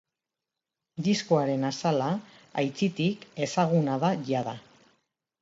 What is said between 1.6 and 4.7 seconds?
azala, aitzitik, ezaguna da jada.